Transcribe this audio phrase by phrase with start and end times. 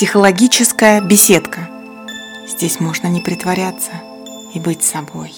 [0.00, 1.68] Психологическая беседка.
[2.48, 3.90] Здесь можно не притворяться
[4.54, 5.30] и быть собой.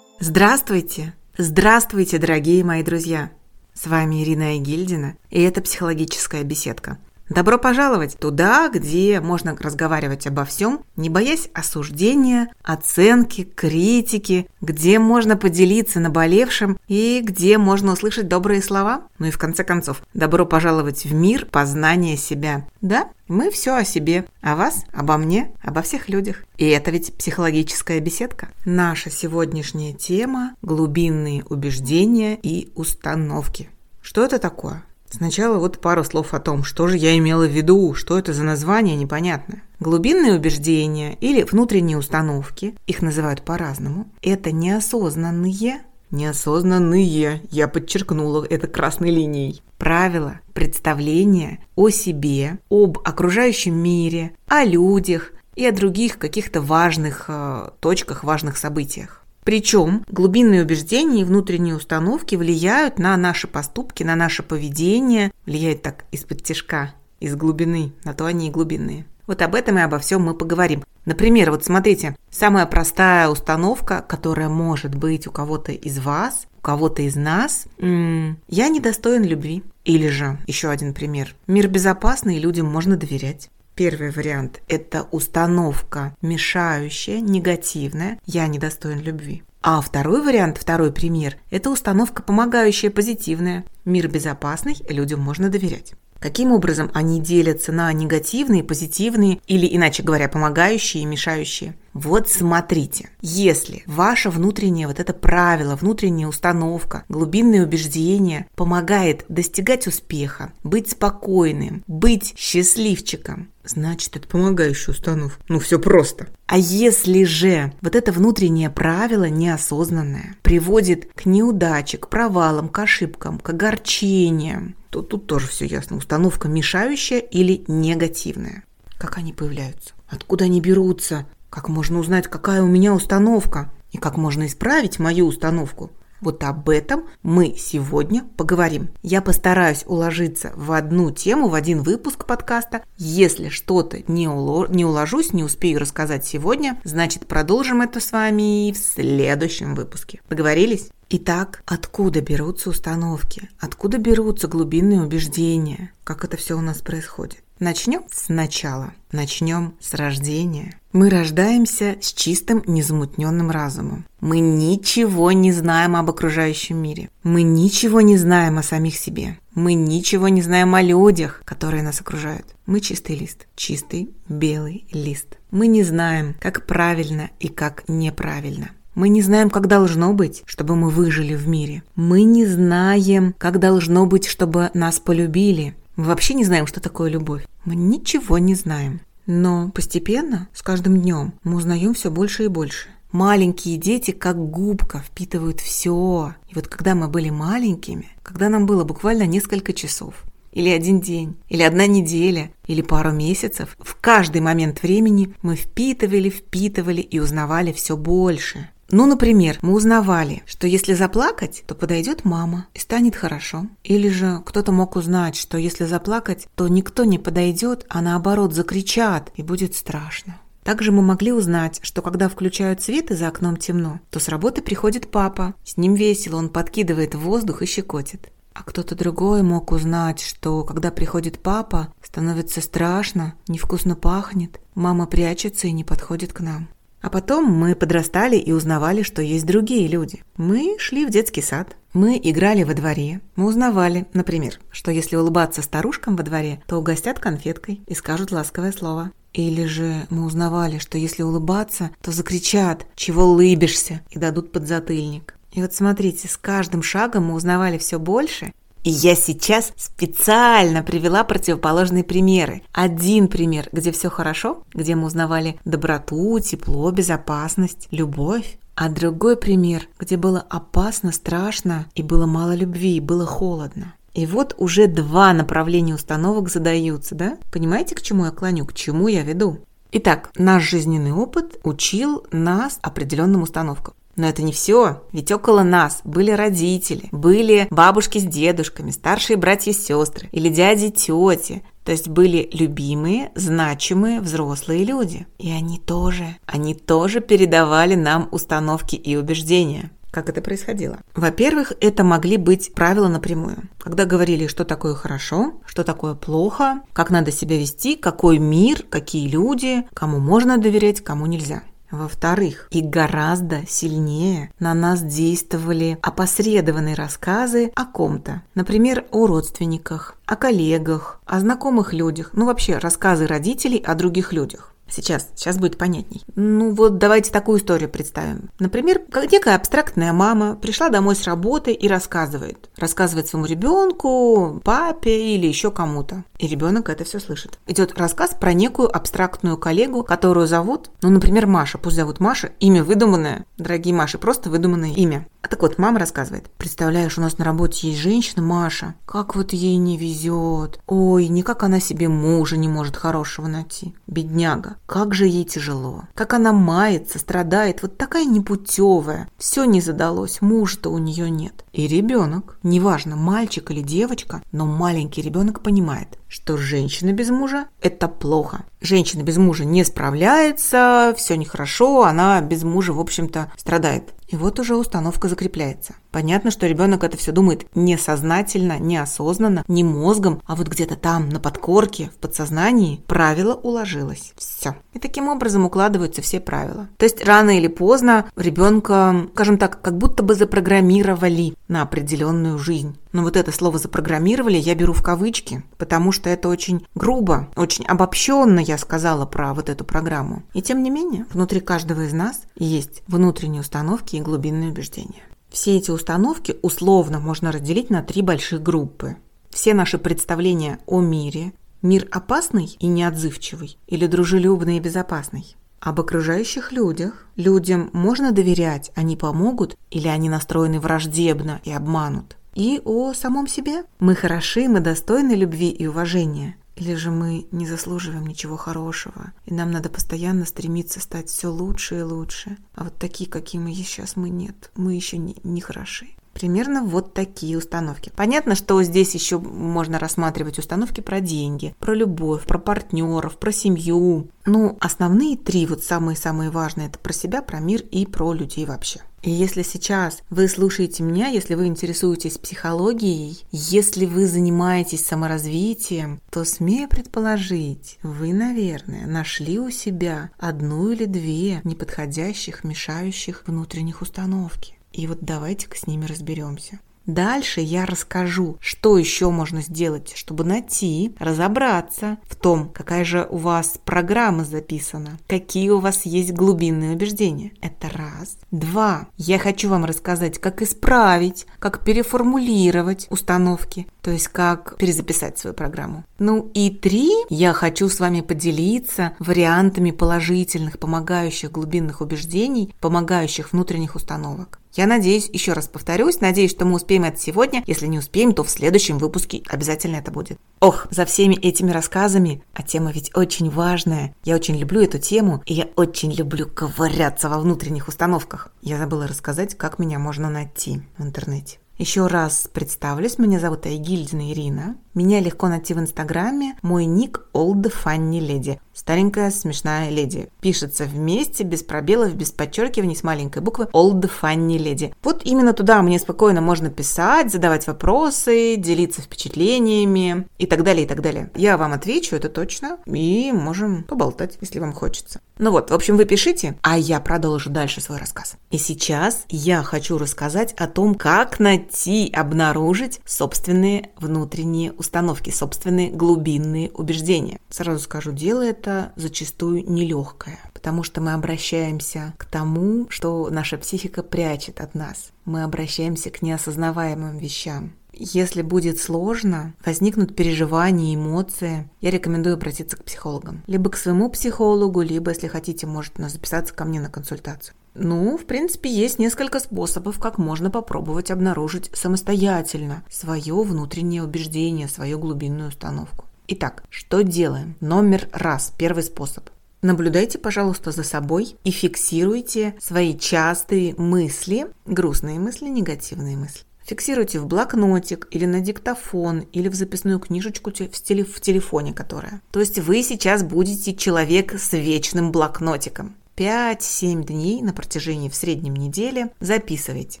[0.20, 1.14] Здравствуйте!
[1.38, 3.30] Здравствуйте, дорогие мои друзья!
[3.72, 6.98] С вами Ирина Игильдина, и это «Психологическая беседка».
[7.28, 15.36] Добро пожаловать туда, где можно разговаривать обо всем, не боясь осуждения, оценки, критики, где можно
[15.36, 19.02] поделиться наболевшим и где можно услышать добрые слова.
[19.18, 22.66] Ну и в конце концов, добро пожаловать в мир познания себя.
[22.80, 26.44] Да, мы все о себе, о вас, обо мне, обо всех людях.
[26.56, 28.48] И это ведь психологическая беседка.
[28.64, 33.68] Наша сегодняшняя тема– глубинные убеждения и установки.
[34.00, 34.82] Что это такое?
[35.10, 38.44] Сначала вот пару слов о том, что же я имела в виду, что это за
[38.44, 39.62] название непонятное.
[39.80, 49.10] Глубинные убеждения или внутренние установки, их называют по-разному, это неосознанные, неосознанные, я подчеркнула это красной
[49.10, 57.24] линией, правила, представления о себе, об окружающем мире, о людях и о других каких-то важных
[57.28, 59.24] э, точках, важных событиях.
[59.44, 66.04] Причем глубинные убеждения и внутренние установки влияют на наши поступки, на наше поведение, влияют так
[66.12, 69.06] из-под тяжка, из глубины, на то они и глубинные.
[69.26, 70.84] Вот об этом и обо всем мы поговорим.
[71.04, 77.02] Например, вот смотрите, самая простая установка, которая может быть у кого-то из вас, у кого-то
[77.02, 79.62] из нас, я недостоин любви.
[79.84, 83.48] Или же, еще один пример, мир безопасный, и людям можно доверять.
[83.78, 89.44] Первый вариант– это установка мешающая, негативная «я недостоин любви».
[89.62, 93.64] А второй вариант, второй пример– это установка помогающая, позитивная.
[93.84, 95.94] Мир безопасный, людям можно доверять.
[96.18, 101.76] Каким образом они делятся на негативные, позитивные или, иначе говоря, помогающие и мешающие?
[102.00, 110.52] Вот смотрите, если ваше внутреннее вот это правило, внутренняя установка, глубинное убеждение помогает достигать успеха,
[110.62, 115.42] быть спокойным, быть счастливчиком, значит, это помогающая установка.
[115.48, 116.28] Ну, все просто.
[116.46, 123.40] А если же вот это внутреннее правило неосознанное приводит к неудаче, к провалам, к ошибкам,
[123.40, 125.96] к огорчениям, то тут тоже все ясно.
[125.96, 128.62] Установка мешающая или негативная.
[128.98, 129.94] Как они появляются?
[130.08, 131.26] Откуда они берутся?
[131.50, 133.70] Как можно узнать, какая у меня установка?
[133.90, 135.90] И как можно исправить мою установку?
[136.20, 138.88] Вот об этом мы сегодня поговорим.
[139.02, 142.82] Я постараюсь уложиться в одну тему, в один выпуск подкаста.
[142.96, 144.66] Если что-то не, уло...
[144.68, 150.20] не уложусь, не успею рассказать сегодня, значит продолжим это с вами в следующем выпуске.
[150.28, 150.90] Договорились?
[151.10, 153.48] Итак, откуда берутся установки?
[153.60, 155.92] Откуда берутся глубинные убеждения?
[156.04, 157.42] Как это все у нас происходит?
[157.60, 158.92] Начнем сначала.
[159.10, 160.78] Начнем с рождения.
[160.92, 164.06] Мы рождаемся с чистым, незамутненным разумом.
[164.20, 167.10] Мы ничего не знаем об окружающем мире.
[167.24, 169.38] Мы ничего не знаем о самих себе.
[169.56, 172.46] Мы ничего не знаем о людях, которые нас окружают.
[172.66, 173.48] Мы чистый лист.
[173.56, 175.38] Чистый белый лист.
[175.50, 178.70] Мы не знаем, как правильно и как неправильно.
[178.94, 181.82] Мы не знаем, как должно быть, чтобы мы выжили в мире.
[181.96, 185.76] Мы не знаем, как должно быть, чтобы нас полюбили.
[185.98, 187.42] Мы вообще не знаем, что такое любовь.
[187.64, 189.00] Мы ничего не знаем.
[189.26, 192.86] Но постепенно, с каждым днем, мы узнаем все больше и больше.
[193.10, 196.34] Маленькие дети, как губка, впитывают все.
[196.48, 200.22] И вот когда мы были маленькими, когда нам было буквально несколько часов,
[200.52, 206.30] или один день, или одна неделя, или пару месяцев, в каждый момент времени мы впитывали,
[206.30, 208.70] впитывали и узнавали все больше.
[208.90, 213.66] Ну, например, мы узнавали, что если заплакать, то подойдет мама и станет хорошо.
[213.84, 219.30] Или же кто-то мог узнать, что если заплакать, то никто не подойдет, а наоборот закричат
[219.36, 220.40] и будет страшно.
[220.62, 224.62] Также мы могли узнать, что когда включают свет и за окном темно, то с работы
[224.62, 225.54] приходит папа.
[225.64, 228.30] С ним весело, он подкидывает в воздух и щекотит.
[228.54, 235.68] А кто-то другой мог узнать, что когда приходит папа, становится страшно, невкусно пахнет, мама прячется
[235.68, 236.68] и не подходит к нам.
[237.00, 240.22] А потом мы подрастали и узнавали, что есть другие люди.
[240.36, 243.20] Мы шли в детский сад, мы играли во дворе.
[243.36, 248.72] Мы узнавали, например, что если улыбаться старушкам во дворе, то угостят конфеткой и скажут ласковое
[248.72, 249.12] слово.
[249.32, 255.34] Или же мы узнавали, что если улыбаться, то закричат «Чего улыбишься?» и дадут подзатыльник.
[255.52, 258.52] И вот смотрите, с каждым шагом мы узнавали все больше,
[258.84, 262.62] и я сейчас специально привела противоположные примеры.
[262.72, 268.58] Один пример, где все хорошо, где мы узнавали доброту, тепло, безопасность, любовь.
[268.74, 273.94] А другой пример, где было опасно, страшно, и было мало любви, и было холодно.
[274.14, 277.38] И вот уже два направления установок задаются, да?
[277.50, 279.58] Понимаете, к чему я клоню, к чему я веду?
[279.90, 283.94] Итак, наш жизненный опыт учил нас определенным установкам.
[284.18, 289.70] Но это не все, ведь около нас были родители, были бабушки с дедушками, старшие братья
[289.70, 291.62] и сестры, или дяди тети.
[291.84, 295.26] То есть были любимые, значимые взрослые люди.
[295.38, 299.92] И они тоже, они тоже передавали нам установки и убеждения.
[300.10, 300.98] Как это происходило?
[301.14, 303.68] Во-первых, это могли быть правила напрямую.
[303.78, 309.28] Когда говорили, что такое хорошо, что такое плохо, как надо себя вести, какой мир, какие
[309.28, 311.62] люди, кому можно доверять, кому нельзя.
[311.90, 318.42] Во-вторых, и гораздо сильнее на нас действовали опосредованные рассказы о ком-то.
[318.54, 322.30] Например, о родственниках, о коллегах, о знакомых людях.
[322.34, 324.74] Ну, вообще, рассказы родителей о других людях.
[324.90, 326.24] Сейчас, сейчас будет понятней.
[326.34, 328.50] Ну вот давайте такую историю представим.
[328.58, 332.70] Например, как некая абстрактная мама пришла домой с работы и рассказывает.
[332.76, 336.24] Рассказывает своему ребенку, папе или еще кому-то.
[336.38, 337.58] И ребенок это все слышит.
[337.66, 341.78] Идет рассказ про некую абстрактную коллегу, которую зовут, ну, например, Маша.
[341.78, 342.52] Пусть зовут Маша.
[342.60, 343.44] Имя выдуманное.
[343.58, 345.26] Дорогие Маши, просто выдуманное имя.
[345.40, 346.50] А так вот, мама рассказывает.
[346.58, 348.94] Представляешь, у нас на работе есть женщина Маша.
[349.06, 350.80] Как вот ей не везет.
[350.86, 353.94] Ой, никак она себе мужа не может хорошего найти.
[354.08, 354.76] Бедняга.
[354.86, 356.04] Как же ей тяжело.
[356.14, 357.82] Как она мается, страдает.
[357.82, 359.28] Вот такая непутевая.
[359.38, 360.40] Все не задалось.
[360.40, 361.64] Мужа-то у нее нет.
[361.72, 368.06] И ребенок, неважно, мальчик или девочка, но маленький ребенок понимает, что женщина без мужа– это
[368.06, 368.64] плохо.
[368.80, 374.14] Женщина без мужа не справляется, все нехорошо, она без мужа, в общем-то, страдает.
[374.28, 375.94] И вот уже установка закрепляется.
[376.18, 381.38] Понятно, что ребенок это все думает несознательно, неосознанно, не мозгом, а вот где-то там, на
[381.38, 384.32] подкорке, в подсознании, правило уложилось.
[384.36, 384.74] Все.
[384.94, 386.88] И таким образом укладываются все правила.
[386.96, 392.98] То есть рано или поздно ребенка, скажем так, как будто бы запрограммировали на определенную жизнь.
[393.12, 397.86] Но вот это слово «запрограммировали» я беру в кавычки, потому что это очень грубо, очень
[397.86, 400.42] обобщенно я сказала про вот эту программу.
[400.52, 405.22] И тем не менее, внутри каждого из нас есть внутренние установки и глубинные убеждения.
[405.50, 409.16] Все эти установки условно можно разделить на три больших группы.
[409.50, 411.52] Все наши представления о мире,
[411.82, 415.56] мир опасный и неотзывчивый или дружелюбный и безопасный.
[415.80, 417.26] Об окружающих людях.
[417.36, 422.36] Людям можно доверять, они помогут или они настроены враждебно и обманут.
[422.54, 423.84] И о самом себе.
[424.00, 426.56] Мы хороши, мы достойны любви и уважения.
[426.78, 431.98] Или же мы не заслуживаем ничего хорошего, и нам надо постоянно стремиться стать все лучше
[431.98, 432.56] и лучше.
[432.74, 434.70] А вот такие, какие мы есть сейчас, мы нет.
[434.76, 436.06] Мы еще не, не хороши.
[436.34, 438.12] Примерно вот такие установки.
[438.14, 444.28] Понятно, что здесь еще можно рассматривать установки про деньги, про любовь, про партнеров, про семью.
[444.46, 449.00] Ну, основные три, вот самые-самые важные, это про себя, про мир и про людей вообще.
[449.22, 456.44] И если сейчас вы слушаете меня, если вы интересуетесь психологией, если вы занимаетесь саморазвитием, то
[456.44, 464.74] смею предположить, вы, наверное, нашли у себя одну или две неподходящих, мешающих внутренних установки.
[464.92, 466.80] И вот давайте-ка с ними разберемся.
[467.08, 473.38] Дальше я расскажу, что еще можно сделать, чтобы найти, разобраться в том, какая же у
[473.38, 477.52] вас программа записана, какие у вас есть глубинные убеждения.
[477.62, 478.36] Это раз.
[478.50, 479.08] Два.
[479.16, 486.02] Я хочу вам рассказать, как исправить, как переформулировать установки, то есть как перезаписать свою программу.
[486.18, 487.10] Ну и три.
[487.28, 494.60] Я хочу с вами поделиться вариантами положительных, помогающих глубинных убеждений, помогающих внутренних установок.
[494.72, 497.62] Я надеюсь, еще раз повторюсь, надеюсь, что мы успеем это сегодня.
[497.66, 500.38] Если не успеем, то в следующем выпуске обязательно это будет.
[500.60, 504.14] Ох, за всеми этими рассказами, а тема ведь очень важная.
[504.24, 508.48] Я очень люблю эту тему, и я очень люблю ковыряться во внутренних установках.
[508.62, 511.58] Я забыла рассказать, как меня можно найти в интернете.
[511.78, 514.76] Еще раз представлюсь, меня зовут Айгильдина Ирина.
[514.94, 516.56] Меня легко найти в Инстаграме.
[516.60, 518.58] Мой ник Old Funny Lady.
[518.78, 520.28] Старенькая смешная леди.
[520.40, 524.94] Пишется вместе, без пробелов, без подчеркиваний, с маленькой буквы Old Funny Lady.
[525.02, 530.88] Вот именно туда мне спокойно можно писать, задавать вопросы, делиться впечатлениями и так далее, и
[530.88, 531.32] так далее.
[531.34, 535.20] Я вам отвечу, это точно, и можем поболтать, если вам хочется.
[535.38, 538.36] Ну вот, в общем, вы пишите, а я продолжу дальше свой рассказ.
[538.50, 546.70] И сейчас я хочу рассказать о том, как найти, обнаружить собственные внутренние установки, собственные глубинные
[546.70, 547.40] убеждения.
[547.50, 554.02] Сразу скажу, дело это зачастую нелегкое, потому что мы обращаемся к тому, что наша психика
[554.02, 555.10] прячет от нас.
[555.24, 557.72] Мы обращаемся к неосознаваемым вещам.
[557.92, 563.42] Если будет сложно, возникнут переживания, эмоции, я рекомендую обратиться к психологам.
[563.48, 567.54] Либо к своему психологу, либо, если хотите, можете записаться ко мне на консультацию.
[567.74, 574.98] Ну, в принципе, есть несколько способов, как можно попробовать обнаружить самостоятельно свое внутреннее убеждение, свою
[574.98, 576.04] глубинную установку.
[576.30, 577.56] Итак, что делаем?
[577.60, 579.30] Номер раз, первый способ.
[579.62, 586.42] Наблюдайте, пожалуйста, за собой и фиксируйте свои частые мысли, грустные мысли, негативные мысли.
[586.66, 592.20] Фиксируйте в блокнотик или на диктофон, или в записную книжечку в телефоне, которая.
[592.30, 595.96] То есть вы сейчас будете человек с вечным блокнотиком.
[596.18, 600.00] 5-7 дней на протяжении в среднем недели записывайте.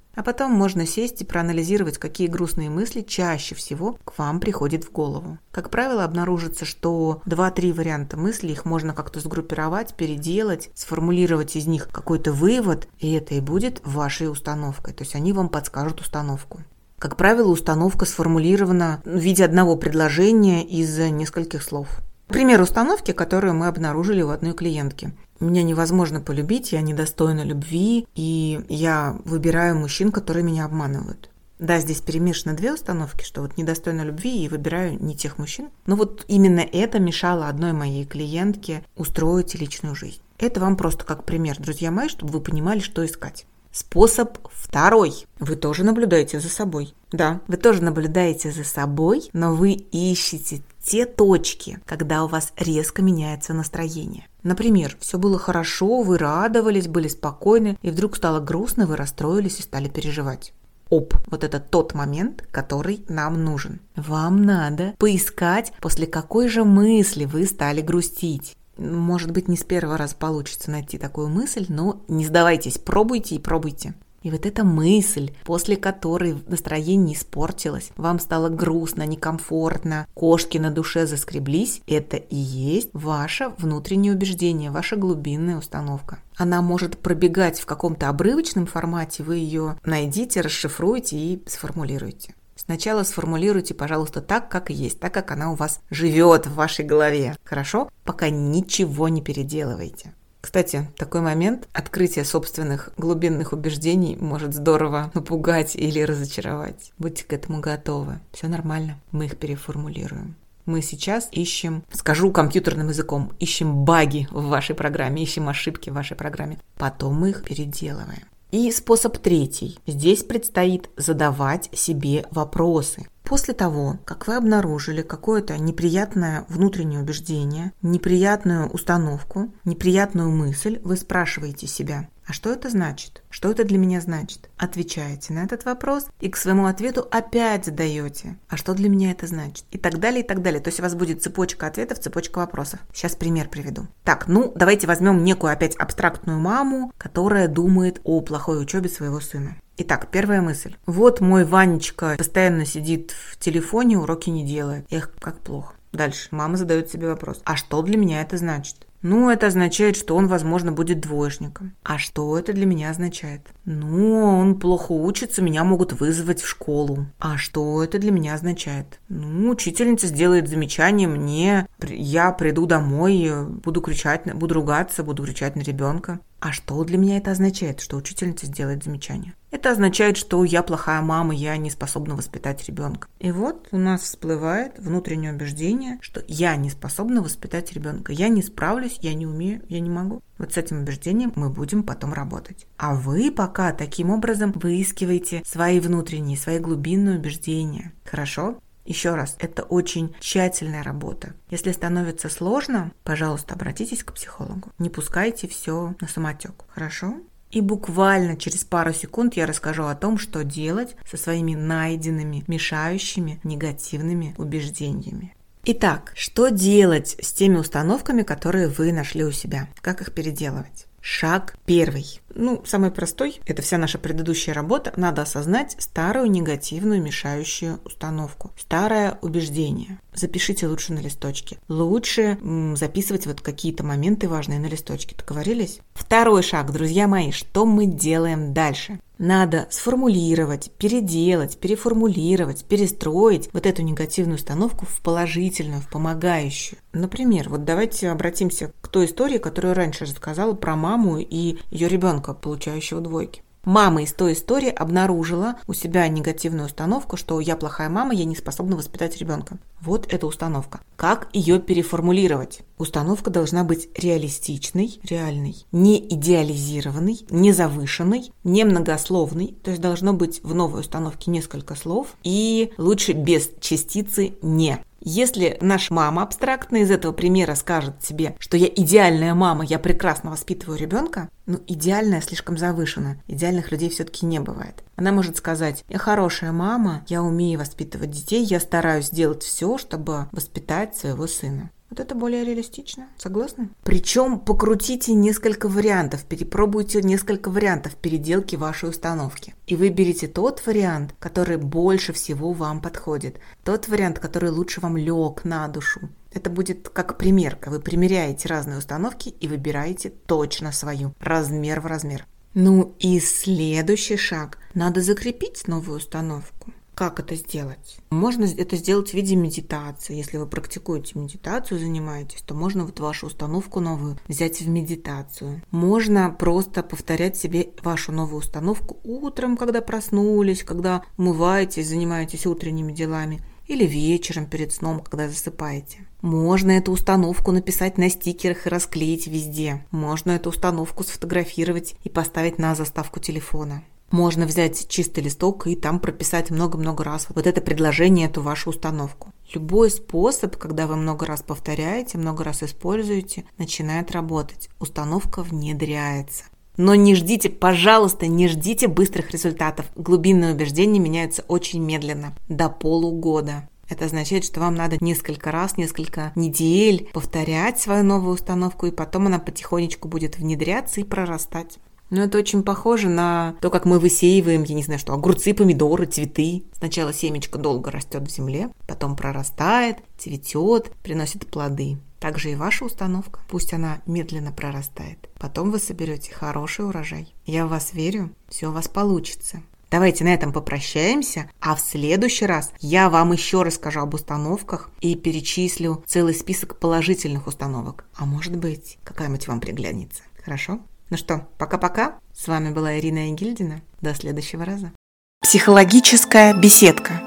[0.16, 4.90] А потом можно сесть и проанализировать, какие грустные мысли чаще всего к вам приходят в
[4.90, 5.38] голову.
[5.52, 11.88] Как правило, обнаружится, что 2-3 варианта мыслей, их можно как-то сгруппировать, переделать, сформулировать из них
[11.88, 14.94] какой-то вывод, и это и будет вашей установкой.
[14.94, 16.62] То есть они вам подскажут установку.
[16.98, 22.00] Как правило, установка сформулирована в виде одного предложения из нескольких слов.
[22.28, 25.12] Пример установки, которую мы обнаружили у одной клиентки.
[25.40, 31.30] Меня невозможно полюбить, я недостойна любви, и я выбираю мужчин, которые меня обманывают.
[31.58, 35.70] Да, здесь перемешаны две установки, что вот недостойна любви и выбираю не тех мужчин.
[35.86, 40.20] Но вот именно это мешало одной моей клиентке устроить личную жизнь.
[40.38, 43.44] Это вам просто как пример, друзья мои, чтобы вы понимали, что искать.
[43.72, 45.26] Способ второй.
[45.40, 46.94] Вы тоже наблюдаете за собой.
[47.10, 53.02] Да, вы тоже наблюдаете за собой, но вы ищете те точки, когда у вас резко
[53.02, 54.26] меняется настроение.
[54.42, 59.62] Например, все было хорошо, вы радовались, были спокойны, и вдруг стало грустно, вы расстроились и
[59.62, 60.54] стали переживать.
[60.88, 63.80] Оп, вот это тот момент, который нам нужен.
[63.96, 68.56] Вам надо поискать, после какой же мысли вы стали грустить.
[68.78, 73.40] Может быть, не с первого раза получится найти такую мысль, но не сдавайтесь, пробуйте и
[73.40, 73.92] пробуйте.
[74.22, 81.06] И вот эта мысль, после которой настроение испортилось, вам стало грустно, некомфортно, кошки на душе
[81.06, 86.18] заскреблись, это и есть ваше внутреннее убеждение, ваша глубинная установка.
[86.36, 92.34] Она может пробегать в каком-то обрывочном формате, вы ее найдите, расшифруете и сформулируете.
[92.56, 97.36] Сначала сформулируйте, пожалуйста, так, как есть, так, как она у вас живет в вашей голове.
[97.44, 97.88] Хорошо?
[98.04, 100.12] Пока ничего не переделывайте.
[100.40, 106.92] Кстати, такой момент открытия собственных глубинных убеждений может здорово напугать или разочаровать.
[106.98, 108.20] Будьте к этому готовы.
[108.32, 110.36] Все нормально, мы их переформулируем.
[110.64, 116.16] Мы сейчас ищем, скажу компьютерным языком, ищем баги в вашей программе, ищем ошибки в вашей
[116.16, 116.58] программе.
[116.76, 118.24] Потом мы их переделываем.
[118.50, 119.78] И способ третий.
[119.86, 123.06] Здесь предстоит задавать себе вопросы.
[123.22, 131.66] После того, как вы обнаружили какое-то неприятное внутреннее убеждение, неприятную установку, неприятную мысль, вы спрашиваете
[131.66, 133.22] себя, а что это значит?
[133.30, 134.50] Что это для меня значит?
[134.58, 138.36] Отвечаете на этот вопрос и к своему ответу опять задаете.
[138.50, 139.64] А что для меня это значит?
[139.70, 140.60] И так далее, и так далее.
[140.60, 142.80] То есть у вас будет цепочка ответов, цепочка вопросов.
[142.92, 143.86] Сейчас пример приведу.
[144.04, 149.56] Так, ну давайте возьмем некую опять абстрактную маму, которая думает о плохой учебе своего сына.
[149.78, 150.76] Итак, первая мысль.
[150.84, 154.84] Вот мой Ванечка постоянно сидит в телефоне, уроки не делает.
[154.90, 155.76] Эх, как плохо.
[155.92, 156.28] Дальше.
[156.32, 157.40] Мама задает себе вопрос.
[157.44, 158.87] А что для меня это значит?
[159.02, 161.74] Ну, это означает, что он, возможно, будет двоечником.
[161.84, 163.42] А что это для меня означает?
[163.64, 167.06] Ну, он плохо учится, меня могут вызвать в школу.
[167.18, 169.00] А что это для меня означает?
[169.08, 173.30] Ну, учительница сделает замечание мне, я приду домой,
[173.64, 176.20] буду кричать, буду ругаться, буду кричать на ребенка.
[176.40, 179.34] А что для меня это означает, что учительница сделает замечание?
[179.50, 183.08] Это означает, что я плохая мама, я не способна воспитать ребенка.
[183.18, 188.42] И вот у нас всплывает внутреннее убеждение, что я не способна воспитать ребенка, я не
[188.42, 190.22] справлюсь, я не умею, я не могу.
[190.36, 192.66] Вот с этим убеждением мы будем потом работать.
[192.76, 197.92] А вы пока таким образом выискиваете свои внутренние, свои глубинные убеждения.
[198.04, 198.58] Хорошо?
[198.88, 201.34] Еще раз, это очень тщательная работа.
[201.50, 204.70] Если становится сложно, пожалуйста, обратитесь к психологу.
[204.78, 206.64] Не пускайте все на самотек.
[206.68, 207.16] Хорошо?
[207.50, 213.40] И буквально через пару секунд я расскажу о том, что делать со своими найденными, мешающими,
[213.42, 215.34] негативными убеждениями.
[215.64, 219.68] Итак, что делать с теми установками, которые вы нашли у себя?
[219.80, 220.86] Как их переделывать?
[221.00, 222.20] Шаг первый.
[222.40, 224.92] Ну, самый простой, это вся наша предыдущая работа.
[224.94, 229.98] Надо осознать старую негативную мешающую установку, старое убеждение.
[230.14, 231.58] Запишите лучше на листочке.
[231.68, 235.16] Лучше м, записывать вот какие-то моменты важные на листочке.
[235.16, 235.80] Договорились?
[235.94, 239.00] Второй шаг, друзья мои, что мы делаем дальше?
[239.18, 246.78] Надо сформулировать, переделать, переформулировать, перестроить вот эту негативную установку в положительную, в помогающую.
[246.92, 252.27] Например, вот давайте обратимся к той истории, которую раньше рассказала про маму и ее ребенка,
[252.34, 253.42] получающего двойки.
[253.64, 258.34] Мама из той истории обнаружила у себя негативную установку, что я плохая мама, я не
[258.34, 259.58] способна воспитать ребенка.
[259.80, 260.80] Вот эта установка.
[260.96, 262.60] Как ее переформулировать?
[262.78, 269.56] Установка должна быть реалистичной, реальной, не идеализированной, не завышенной, не многословной.
[269.62, 274.82] То есть должно быть в новой установке несколько слов и лучше без частицы «не».
[275.00, 280.30] Если наша мама абстрактная из этого примера скажет себе, что я идеальная мама, я прекрасно
[280.30, 283.16] воспитываю ребенка, ну, идеальная слишком завышена.
[283.26, 284.82] Идеальных людей все-таки не бывает.
[284.96, 290.26] Она может сказать, я хорошая мама, я умею воспитывать детей, я стараюсь сделать все, чтобы
[290.32, 291.70] воспитать своего сына.
[291.98, 293.08] Вот это более реалистично.
[293.16, 293.70] Согласны?
[293.82, 299.56] Причем покрутите несколько вариантов, перепробуйте несколько вариантов переделки вашей установки.
[299.66, 303.40] И выберите тот вариант, который больше всего вам подходит.
[303.64, 306.08] Тот вариант, который лучше вам лег на душу.
[306.32, 307.68] Это будет как примерка.
[307.68, 311.14] Вы примеряете разные установки и выбираете точно свою.
[311.18, 312.26] Размер в размер.
[312.54, 314.58] Ну и следующий шаг.
[314.72, 316.72] Надо закрепить новую установку.
[316.98, 317.98] Как это сделать?
[318.10, 320.16] Можно это сделать в виде медитации.
[320.16, 325.62] Если вы практикуете медитацию, занимаетесь, то можно вот вашу установку новую взять в медитацию.
[325.70, 333.42] Можно просто повторять себе вашу новую установку утром, когда проснулись, когда умываетесь, занимаетесь утренними делами
[333.68, 335.98] или вечером перед сном, когда засыпаете.
[336.20, 339.86] Можно эту установку написать на стикерах и расклеить везде.
[339.92, 343.84] Можно эту установку сфотографировать и поставить на заставку телефона.
[344.10, 349.32] Можно взять чистый листок и там прописать много-много раз вот это предложение, эту вашу установку.
[349.52, 354.70] Любой способ, когда вы много раз повторяете, много раз используете, начинает работать.
[354.78, 356.44] Установка внедряется.
[356.78, 359.86] Но не ждите, пожалуйста, не ждите быстрых результатов.
[359.96, 363.68] Глубинные убеждения меняются очень медленно, до полугода.
[363.88, 369.26] Это означает, что вам надо несколько раз, несколько недель повторять свою новую установку, и потом
[369.26, 371.78] она потихонечку будет внедряться и прорастать.
[372.10, 376.06] Ну, это очень похоже на то, как мы высеиваем, я не знаю что, огурцы, помидоры,
[376.06, 376.64] цветы.
[376.76, 381.98] Сначала семечко долго растет в земле, потом прорастает, цветет, приносит плоды.
[382.18, 383.40] Также и ваша установка.
[383.48, 385.28] Пусть она медленно прорастает.
[385.38, 387.32] Потом вы соберете хороший урожай.
[387.46, 389.62] Я в вас верю, все у вас получится.
[389.90, 395.14] Давайте на этом попрощаемся, а в следующий раз я вам еще расскажу об установках и
[395.14, 398.04] перечислю целый список положительных установок.
[398.14, 400.22] А может быть, какая-нибудь вам приглянется.
[400.44, 400.80] Хорошо?
[401.10, 402.18] Ну что, пока-пока.
[402.34, 403.80] С вами была Ирина Егильдина.
[404.00, 404.92] До следующего раза.
[405.40, 407.22] Психологическая беседка.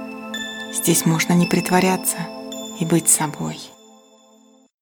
[0.74, 2.18] Здесь можно не притворяться
[2.80, 3.58] и быть собой.